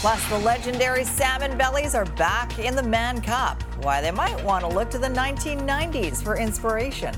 [0.00, 3.62] Plus, the legendary salmon bellies are back in the Mann Cup.
[3.84, 7.14] Why they might want to look to the 1990s for inspiration.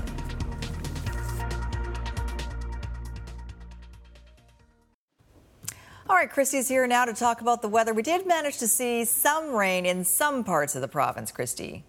[6.11, 7.93] All right, Christy's here now to talk about the weather.
[7.93, 11.85] We did manage to see some rain in some parts of the province, Christy.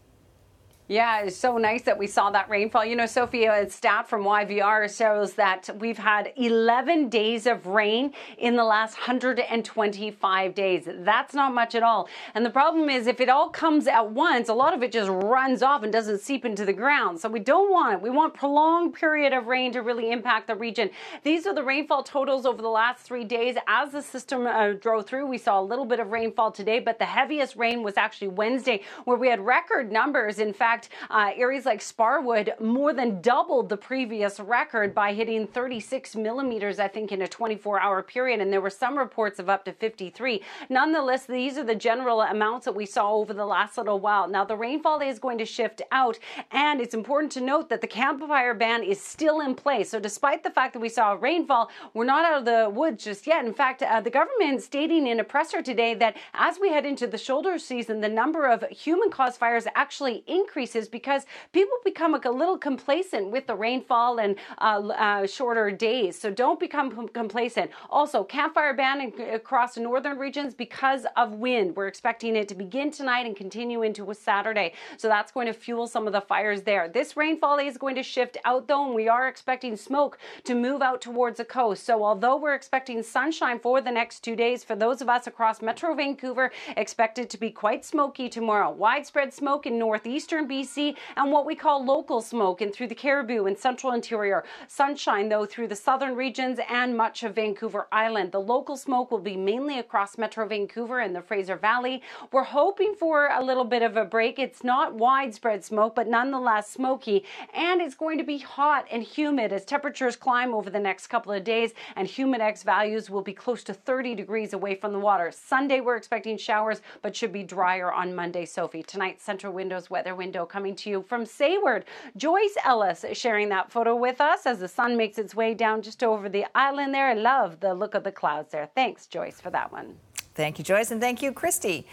[0.92, 2.84] Yeah, it's so nice that we saw that rainfall.
[2.84, 8.12] You know, Sophia, a stat from YVR shows that we've had 11 days of rain
[8.36, 10.86] in the last 125 days.
[10.86, 12.10] That's not much at all.
[12.34, 15.08] And the problem is, if it all comes at once, a lot of it just
[15.08, 17.18] runs off and doesn't seep into the ground.
[17.20, 18.02] So we don't want it.
[18.02, 20.90] We want prolonged period of rain to really impact the region.
[21.22, 23.56] These are the rainfall totals over the last three days.
[23.66, 26.98] As the system uh, drove through, we saw a little bit of rainfall today, but
[26.98, 30.38] the heaviest rain was actually Wednesday, where we had record numbers.
[30.38, 36.16] In fact, uh, areas like Sparwood more than doubled the previous record by hitting 36
[36.16, 38.40] millimeters, I think, in a 24 hour period.
[38.40, 40.42] And there were some reports of up to 53.
[40.68, 44.28] Nonetheless, these are the general amounts that we saw over the last little while.
[44.28, 46.18] Now, the rainfall is going to shift out,
[46.50, 49.90] and it's important to note that the campfire ban is still in place.
[49.90, 53.26] So, despite the fact that we saw rainfall, we're not out of the woods just
[53.26, 53.44] yet.
[53.44, 57.06] In fact, uh, the government stating in a presser today that as we head into
[57.06, 62.30] the shoulder season, the number of human caused fires actually increases because people become a
[62.30, 66.18] little complacent with the rainfall and uh, uh, shorter days.
[66.18, 67.70] So don't become complacent.
[67.90, 71.76] Also, campfire ban across northern regions because of wind.
[71.76, 74.72] We're expecting it to begin tonight and continue into a Saturday.
[74.96, 76.88] So that's going to fuel some of the fires there.
[76.88, 80.82] This rainfall is going to shift out though, and we are expecting smoke to move
[80.82, 81.84] out towards the coast.
[81.84, 85.62] So although we're expecting sunshine for the next two days, for those of us across
[85.62, 88.70] Metro Vancouver, expected to be quite smoky tomorrow.
[88.70, 93.46] Widespread smoke in northeastern BC and what we call local smoke and through the Cariboo
[93.46, 94.44] and central interior.
[94.68, 98.32] Sunshine, though, through the southern regions and much of Vancouver Island.
[98.32, 102.02] The local smoke will be mainly across Metro Vancouver and the Fraser Valley.
[102.32, 104.38] We're hoping for a little bit of a break.
[104.38, 107.24] It's not widespread smoke, but nonetheless smoky.
[107.54, 111.32] And it's going to be hot and humid as temperatures climb over the next couple
[111.32, 115.32] of days, and humidex values will be close to 30 degrees away from the water.
[115.32, 118.82] Sunday, we're expecting showers, but should be drier on Monday, Sophie.
[118.82, 121.84] Tonight, Central Windows weather window coming to you from Sayward.
[122.16, 126.02] Joyce Ellis sharing that photo with us as the sun makes its way down just
[126.02, 127.08] over the island there.
[127.08, 128.68] I love the look of the clouds there.
[128.74, 129.96] Thanks, Joyce, for that one.
[130.34, 131.86] Thank you, Joyce, and thank you, Christy.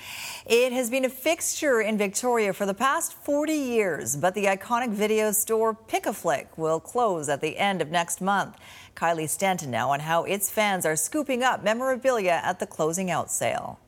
[0.46, 4.92] It has been a fixture in Victoria for the past 40 years, but the iconic
[4.92, 8.56] video store Pick a Flick will close at the end of next month.
[8.96, 13.30] Kylie Stanton now on how its fans are scooping up memorabilia at the closing out
[13.30, 13.80] sale.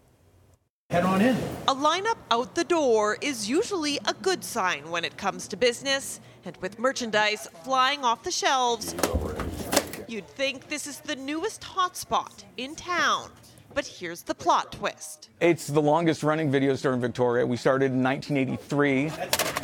[0.91, 1.37] Head on in.
[1.69, 6.19] A lineup out the door is usually a good sign when it comes to business,
[6.43, 8.93] and with merchandise flying off the shelves,
[10.09, 13.31] you'd think this is the newest hotspot in town.
[13.73, 15.29] But here's the plot twist.
[15.39, 17.47] It's the longest running video store in Victoria.
[17.47, 19.11] We started in 1983.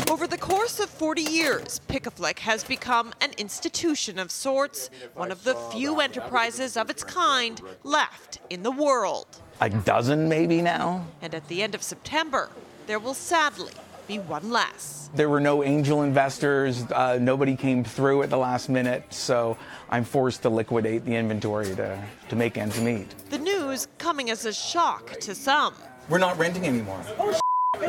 [0.09, 5.43] Over the course of 40 years, Pick-a-Flick has become an institution of sorts, one of
[5.43, 9.41] the few enterprises of its kind left in the world.
[9.59, 11.05] A dozen maybe now.
[11.21, 12.49] And at the end of September,
[12.85, 13.73] there will sadly
[14.07, 15.09] be one less.
[15.15, 16.83] There were no angel investors.
[16.91, 19.57] Uh, nobody came through at the last minute, so
[19.89, 23.13] I'm forced to liquidate the inventory to, to make ends meet.
[23.29, 25.73] The news coming as a shock to some.
[26.07, 27.01] We're not renting anymore.
[27.19, 27.37] Oh,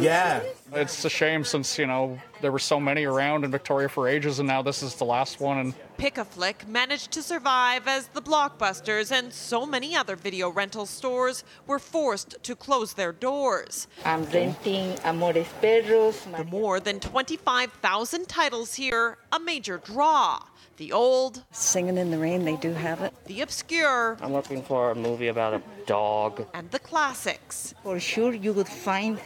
[0.00, 0.42] yeah.
[0.72, 4.38] It's a shame since, you know, there were so many around in Victoria for ages
[4.38, 8.06] and now this is the last one and Pick a Flick managed to survive as
[8.08, 13.88] the blockbusters and so many other video rental stores were forced to close their doors.
[14.04, 16.24] I'm renting Amores Perros.
[16.36, 20.40] The more than 25,000 titles here, a major draw.
[20.76, 21.42] The old.
[21.50, 23.12] Singing in the Rain, they do have it.
[23.26, 24.16] The obscure.
[24.20, 26.46] I'm looking for a movie about a dog.
[26.54, 27.74] And the classics.
[27.82, 29.18] For sure, you would find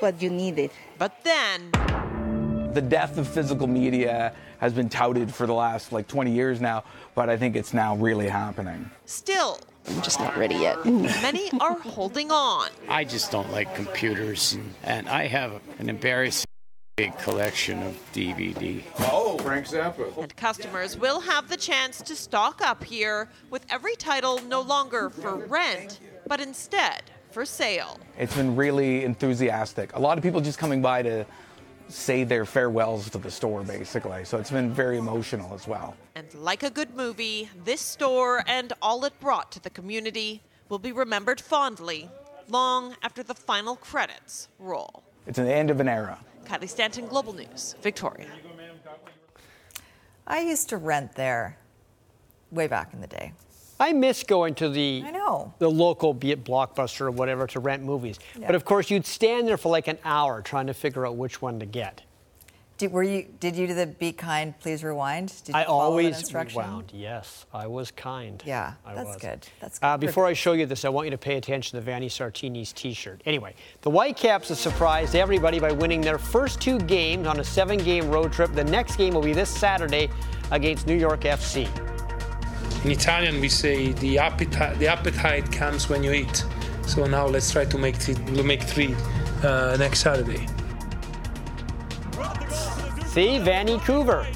[0.00, 0.70] what you needed.
[0.98, 1.70] But then.
[2.72, 6.84] The death of physical media has been touted for the last like 20 years now,
[7.14, 8.90] but I think it's now really happening.
[9.04, 10.84] Still, I'm just not ready yet.
[10.86, 12.70] Many are holding on.
[12.88, 16.46] I just don't like computers, and, and I have an embarrassing
[16.96, 18.80] big collection of DVD.
[19.00, 20.16] Oh, Frank Zappa.
[20.16, 25.10] And customers will have the chance to stock up here with every title no longer
[25.10, 27.02] for rent, but instead
[27.34, 27.98] for sale.
[28.16, 29.94] It's been really enthusiastic.
[29.94, 31.26] A lot of people just coming by to
[31.88, 34.24] say their farewells to the store, basically.
[34.24, 35.96] So it's been very emotional as well.
[36.14, 40.78] And like a good movie, this store and all it brought to the community will
[40.78, 42.08] be remembered fondly
[42.48, 45.02] long after the final credits roll.
[45.26, 46.18] It's the end of an era.
[46.46, 48.28] Kylie Stanton, Global News, Victoria.
[50.26, 51.58] I used to rent there
[52.52, 53.32] way back in the day.
[53.80, 55.52] I miss going to the I know.
[55.58, 58.18] the local, be it Blockbuster or whatever, to rent movies.
[58.38, 58.46] Yeah.
[58.46, 61.42] But of course, you'd stand there for like an hour trying to figure out which
[61.42, 62.02] one to get.
[62.76, 63.26] Did, were you?
[63.38, 65.32] Did you do the "Be kind, please rewind"?
[65.44, 66.90] Did you I always rewound.
[66.92, 68.42] Yes, I was kind.
[68.44, 69.16] Yeah, I that's was.
[69.22, 69.46] good.
[69.60, 72.08] That's Uh, before I show you this, I want you to pay attention to Vanni
[72.08, 73.22] Sartini's T-shirt.
[73.26, 78.10] Anyway, the Whitecaps have surprised everybody by winning their first two games on a seven-game
[78.10, 78.52] road trip.
[78.54, 80.10] The next game will be this Saturday
[80.50, 81.68] against New York FC.
[82.84, 86.44] In Italian, we say the appetite, the appetite comes when you eat.
[86.86, 88.94] So now let's try to make, th- make three
[89.42, 90.46] uh, next Saturday.
[93.06, 94.26] See, Vancouver.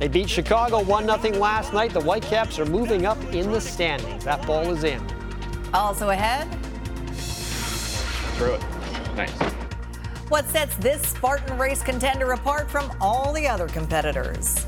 [0.00, 1.92] They beat Chicago 1 0 last night.
[1.92, 4.24] The Whitecaps are moving up in the standings.
[4.24, 5.00] That ball is in.
[5.72, 6.50] Also ahead,
[8.36, 8.64] Through it.
[9.16, 9.30] Nice.
[10.28, 14.66] what sets this Spartan race contender apart from all the other competitors?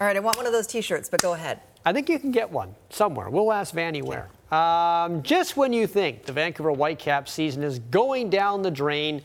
[0.00, 1.60] All right, I want one of those T-shirts, but go ahead.
[1.84, 3.30] I think you can get one somewhere.
[3.30, 4.28] We'll ask Vanni where.
[4.50, 9.22] Um, just when you think the Vancouver Whitecaps season is going down the drain,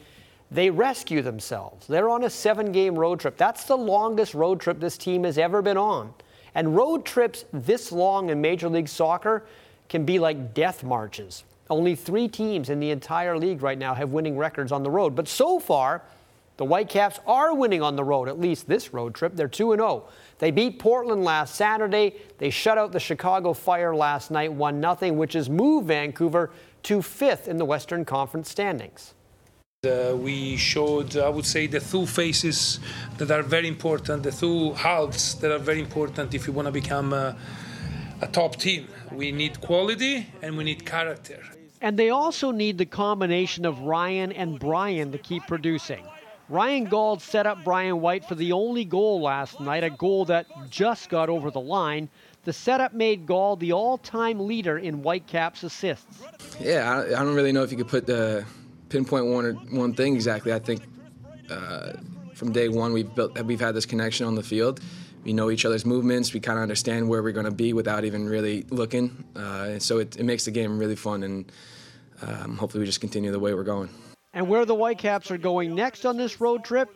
[0.51, 1.88] they rescue themselves.
[1.88, 3.36] They're on a seven game road trip.
[3.36, 6.13] That's the longest road trip this team has ever been on.
[6.53, 9.45] And road trips this long in Major League Soccer
[9.88, 11.43] can be like death marches.
[11.70, 15.15] Only three teams in the entire league right now have winning records on the road.
[15.15, 16.03] But so far,
[16.57, 19.34] the Whitecaps are winning on the road, at least this road trip.
[19.36, 20.03] They're 2 0.
[20.40, 22.16] They beat Portland last Saturday.
[22.38, 26.50] They shut out the Chicago Fire last night, 1 0, which has moved Vancouver
[26.84, 29.14] to fifth in the Western Conference standings.
[29.86, 32.80] Uh, we showed, I would say, the two faces
[33.18, 36.72] that are very important, the two halves that are very important if you want to
[36.72, 37.38] become a,
[38.22, 38.88] a top team.
[39.12, 41.42] We need quality and we need character.
[41.82, 46.06] And they also need the combination of Ryan and Brian to keep producing.
[46.50, 50.47] Ryan Gauld set up Brian White for the only goal last night, a goal that
[50.70, 52.10] just got over the line.
[52.43, 56.24] The setup made Gauld the all time leader in Whitecaps assists.
[56.60, 58.45] Yeah, I, I don't really know if you could put the
[58.89, 60.52] pinpoint one or one thing exactly.
[60.52, 60.82] I think
[61.52, 61.93] uh,
[62.34, 64.80] from day one we've built we've had this connection on the field.
[65.24, 66.34] We know each other's movements.
[66.34, 69.24] We kind of understand where we're going to be without even really looking.
[69.36, 71.52] Uh, so it, it makes the game really fun, and
[72.22, 73.89] um, hopefully we just continue the way we're going.
[74.34, 76.95] And where the Whitecaps are going next on this road trip?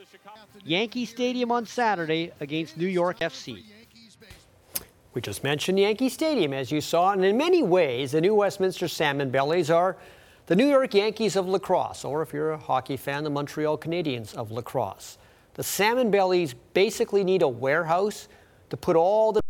[0.63, 3.63] Yankee Stadium on Saturday against New York FC.
[5.15, 8.87] We just mentioned Yankee Stadium, as you saw, and in many ways, the new Westminster
[8.87, 9.97] Salmon Bellies are
[10.45, 14.33] the New York Yankees of lacrosse, or if you're a hockey fan, the Montreal Canadiens
[14.35, 15.17] of lacrosse.
[15.55, 18.27] The Salmon Bellies basically need a warehouse
[18.69, 19.41] to put all the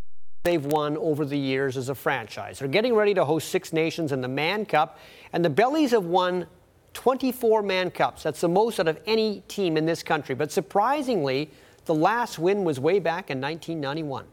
[0.44, 2.60] they've won over the years as a franchise.
[2.60, 5.00] They're getting ready to host Six Nations in the Mann Cup,
[5.32, 6.48] and the Bellies have won
[6.94, 8.24] 24 Mann Cups.
[8.24, 10.36] That's the most out of any team in this country.
[10.36, 11.50] But surprisingly,
[11.86, 14.26] the last win was way back in 1991.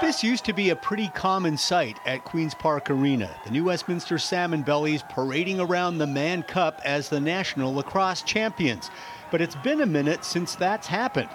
[0.00, 3.34] This used to be a pretty common sight at Queen's Park Arena.
[3.44, 8.90] The new Westminster Salmon Bellies parading around the Mann Cup as the national lacrosse champions.
[9.30, 11.30] But it's been a minute since that's happened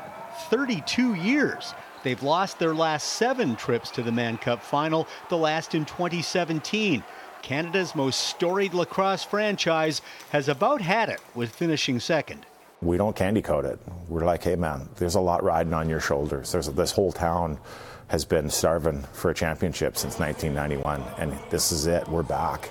[0.50, 1.74] 32 years.
[2.04, 7.04] They've lost their last seven trips to the Mann Cup final, the last in 2017.
[7.48, 12.46] Canada's most storied lacrosse franchise has about had it with finishing second.
[12.82, 13.80] We don't candy coat it.
[14.10, 16.52] We're like, hey man, there's a lot riding on your shoulders.
[16.52, 17.58] There's this whole town
[18.10, 22.06] has been starving for a championship since 1991, and this is it.
[22.10, 22.70] We're back.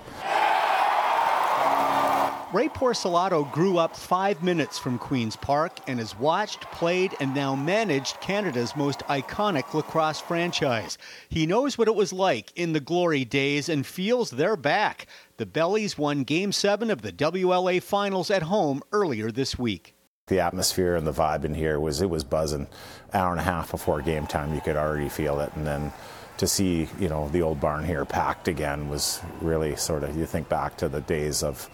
[2.52, 7.56] Ray Porcelato grew up five minutes from Queen's Park and has watched, played, and now
[7.56, 10.96] managed Canada's most iconic lacrosse franchise.
[11.28, 15.08] He knows what it was like in the glory days and feels they're back.
[15.38, 19.96] The Bellies won Game 7 of the WLA Finals at home earlier this week.
[20.28, 22.68] The atmosphere and the vibe in here was it was buzzing.
[23.12, 25.92] Hour and a half before game time, you could already feel it, and then
[26.36, 30.26] to see you know the old barn here packed again was really sort of you
[30.26, 31.68] think back to the days of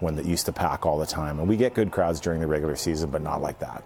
[0.00, 1.38] when it used to pack all the time.
[1.38, 3.84] And we get good crowds during the regular season, but not like that.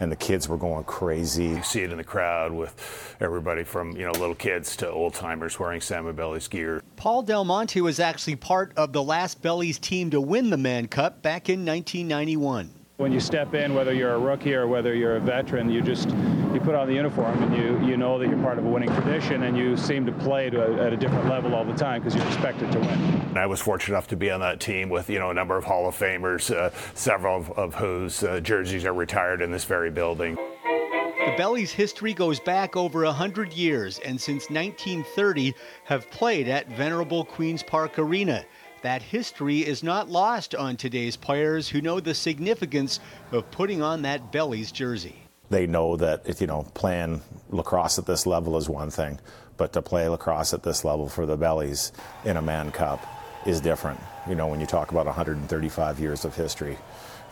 [0.00, 1.46] And the kids were going crazy.
[1.46, 5.14] You see it in the crowd with everybody from you know little kids to old
[5.14, 6.82] timers wearing Salmon Bellies gear.
[6.96, 10.88] Paul Del Monte was actually part of the last Bellies team to win the Mann
[10.88, 12.79] Cup back in 1991.
[13.00, 16.10] When you step in, whether you're a rookie or whether you're a veteran, you just
[16.52, 18.90] you put on the uniform and you, you know that you're part of a winning
[18.90, 22.02] tradition and you seem to play to a, at a different level all the time
[22.02, 23.38] because you're expected to win.
[23.38, 25.64] I was fortunate enough to be on that team with you know a number of
[25.64, 29.90] Hall of Famers, uh, several of, of whose uh, jerseys are retired in this very
[29.90, 30.36] building.
[30.36, 37.24] The Bellies' history goes back over 100 years and since 1930 have played at venerable
[37.24, 38.44] Queen's Park Arena.
[38.82, 42.98] That history is not lost on today's players who know the significance
[43.30, 45.16] of putting on that Bellies jersey.
[45.50, 47.20] They know that you know playing
[47.50, 49.20] lacrosse at this level is one thing,
[49.58, 51.92] but to play lacrosse at this level for the Bellies
[52.24, 53.04] in a Mann Cup
[53.44, 54.00] is different.
[54.28, 56.78] You know, when you talk about 135 years of history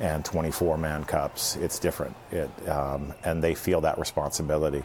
[0.00, 2.14] and 24 Mann Cups, it's different.
[2.30, 4.82] It, um, and they feel that responsibility.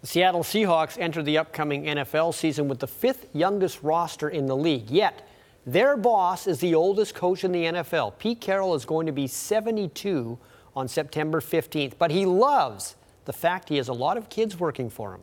[0.00, 4.56] The Seattle Seahawks enter the upcoming NFL season with the fifth youngest roster in the
[4.56, 4.90] league.
[4.90, 5.28] Yet,
[5.66, 8.18] their boss is the oldest coach in the NFL.
[8.18, 10.38] Pete Carroll is going to be 72
[10.76, 12.94] on September 15th, but he loves
[13.24, 15.20] the fact he has a lot of kids working for him.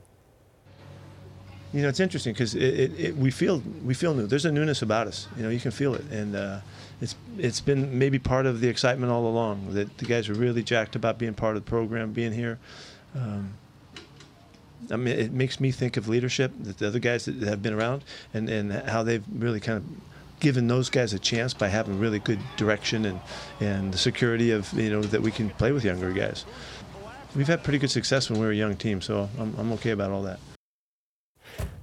[1.74, 4.28] You know, it's interesting because we feel we feel new.
[4.28, 5.28] There's a newness about us.
[5.36, 6.60] You know, you can feel it, and uh,
[7.02, 9.74] it's it's been maybe part of the excitement all along.
[9.74, 12.60] That the guys are really jacked about being part of the program, being here.
[13.14, 13.56] Um,
[14.92, 17.74] I mean, it makes me think of leadership, that the other guys that have been
[17.74, 19.86] around, and, and how they've really kind of
[20.40, 23.20] given those guys a chance by having really good direction and,
[23.60, 26.46] and the security of, you know, that we can play with younger guys.
[27.36, 29.92] We've had pretty good success when we were a young team, so I'm, I'm okay
[29.92, 30.40] about all that.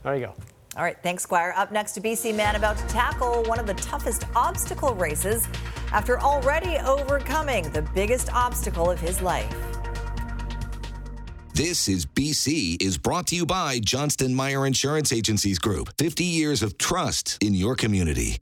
[0.03, 0.35] There you go.
[0.75, 1.53] All right, thanks, Squire.
[1.57, 5.47] Up next, a BC man about to tackle one of the toughest obstacle races
[5.93, 9.72] after already overcoming the biggest obstacle of his life.
[11.55, 15.91] This is BC is brought to you by Johnston Meyer Insurance Agencies Group.
[15.99, 18.39] 50 years of trust in your community.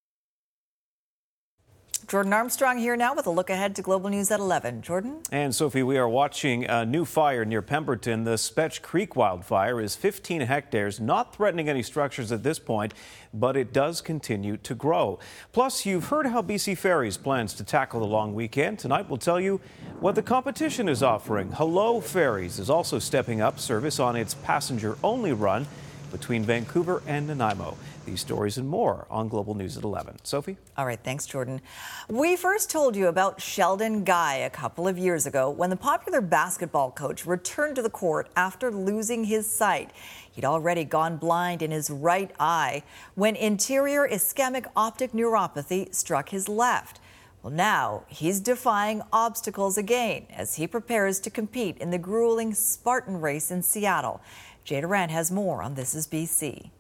[2.11, 4.83] Jordan Armstrong here now with a look ahead to Global News at 11.
[4.83, 5.21] Jordan?
[5.31, 8.25] And Sophie, we are watching a new fire near Pemberton.
[8.25, 12.95] The Spetch Creek wildfire is 15 hectares, not threatening any structures at this point,
[13.33, 15.21] but it does continue to grow.
[15.53, 18.81] Plus, you've heard how BC Ferries plans to tackle the long weekend.
[18.81, 19.61] Tonight, we'll tell you
[20.01, 21.53] what the competition is offering.
[21.53, 25.65] Hullo Ferries is also stepping up service on its passenger only run
[26.11, 27.77] between Vancouver and Nanaimo.
[28.07, 30.17] These stories and more on Global News at 11.
[30.25, 30.57] Sophie?
[30.77, 31.61] All right, thanks, Jordan.
[32.09, 36.21] We first told you about Sheldon Guy a couple of years ago when the popular
[36.21, 39.91] basketball coach returned to the court after losing his sight.
[40.33, 42.83] He'd already gone blind in his right eye
[43.15, 47.01] when anterior ischemic optic neuropathy struck his left.
[47.43, 53.19] Well, now he's defying obstacles again as he prepares to compete in the grueling Spartan
[53.21, 54.21] race in Seattle.
[54.65, 56.71] Jay Durant has more on This is BC.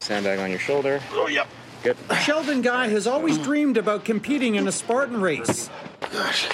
[0.00, 1.00] Sandbag on your shoulder.
[1.12, 1.48] Oh, yep.
[1.82, 1.96] Good.
[2.22, 5.68] Sheldon Guy has always dreamed about competing in a Spartan race.
[6.12, 6.48] Gosh.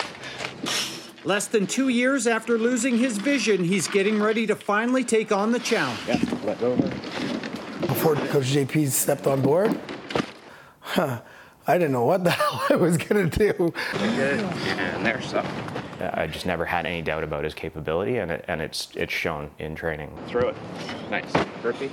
[1.25, 5.53] Less than two years after losing his vision, he's getting ready to finally take on
[5.53, 6.01] the challenge.
[6.09, 6.83] Yeah, let over.
[7.87, 9.79] Before Coach JP stepped on board,
[10.81, 11.21] huh,
[11.67, 13.73] I didn't know what the hell I was going to do.
[13.93, 14.41] Good.
[14.41, 15.47] And there's some.
[16.01, 19.51] I just never had any doubt about his capability, and, it, and it's it's shown
[19.59, 20.11] in training.
[20.29, 20.57] Throw it.
[21.11, 21.31] Nice.
[21.63, 21.91] Burpee.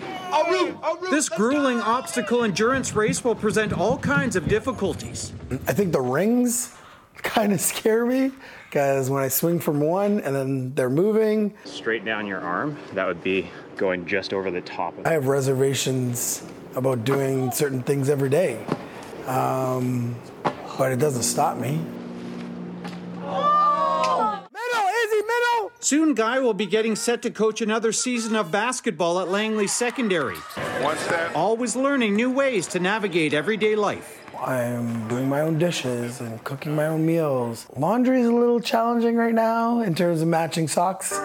[1.10, 5.34] This grueling obstacle endurance race will present all kinds of difficulties.
[5.68, 6.74] I think the rings
[7.16, 8.32] kind of scare me
[8.70, 11.54] because when I swing from one and then they're moving.
[11.66, 15.28] Straight down your arm, that would be going just over the top of I have
[15.28, 16.44] reservations
[16.76, 18.64] about doing certain things every day,
[19.26, 20.16] um,
[20.78, 21.80] but it doesn't stop me.
[25.88, 30.36] Soon, Guy will be getting set to coach another season of basketball at Langley Secondary.
[30.82, 31.34] One step.
[31.34, 34.20] Always learning new ways to navigate everyday life.
[34.38, 37.68] I'm doing my own dishes and cooking my own meals.
[37.78, 41.18] Laundry is a little challenging right now in terms of matching socks.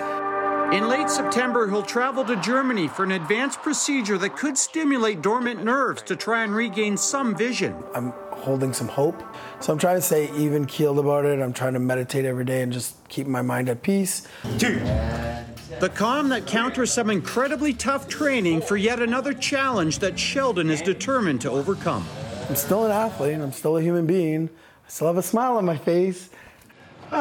[0.73, 5.63] In late September, he'll travel to Germany for an advanced procedure that could stimulate dormant
[5.63, 7.77] nerves to try and regain some vision.
[7.95, 9.23] I'm holding some hope.
[9.61, 11.41] So I'm trying to stay even keeled about it.
[11.41, 14.27] I'm trying to meditate every day and just keep my mind at peace.
[14.57, 14.77] Two.
[15.79, 20.81] The calm that counters some incredibly tough training for yet another challenge that Sheldon is
[20.81, 22.07] determined to overcome.
[22.49, 23.39] I'm still an athlete.
[23.39, 24.49] I'm still a human being.
[24.87, 26.31] I still have a smile on my face.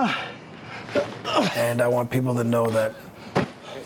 [1.55, 2.93] And I want people to know that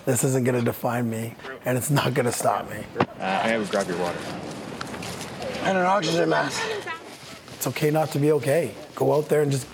[0.05, 1.35] this isn't going to define me
[1.65, 2.77] and it's not going to stop me.
[2.99, 4.19] Uh, I have to grab your water.
[5.63, 6.61] And an oxygen mask.
[7.55, 8.73] It's okay not to be okay.
[8.95, 9.67] Go out there and just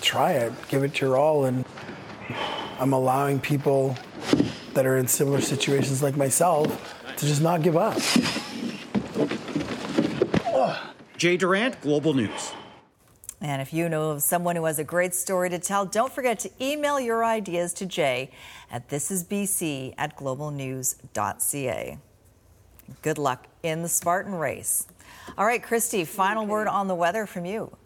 [0.00, 0.52] try it.
[0.68, 1.44] Give it your all.
[1.44, 1.64] And
[2.80, 3.96] I'm allowing people
[4.74, 7.98] that are in similar situations like myself to just not give up.
[11.16, 12.52] Jay Durant, Global News.
[13.40, 16.40] And if you know of someone who has a great story to tell, don't forget
[16.40, 18.30] to email your ideas to Jay
[18.70, 21.98] at thisisbc at globalnews.ca.
[23.02, 24.86] Good luck in the Spartan race.
[25.36, 27.76] All right, Christy, final word on the weather from you.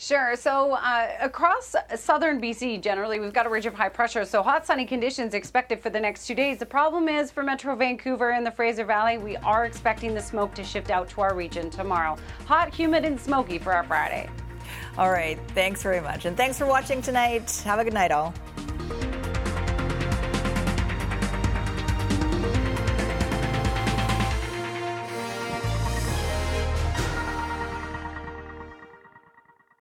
[0.00, 0.36] Sure.
[0.36, 4.24] So uh, across southern BC, generally, we've got a ridge of high pressure.
[4.24, 6.58] So hot, sunny conditions expected for the next two days.
[6.58, 10.54] The problem is for Metro Vancouver and the Fraser Valley, we are expecting the smoke
[10.54, 12.16] to shift out to our region tomorrow.
[12.46, 14.30] Hot, humid, and smoky for our Friday.
[14.96, 15.36] All right.
[15.48, 16.26] Thanks very much.
[16.26, 17.50] And thanks for watching tonight.
[17.64, 18.32] Have a good night, all.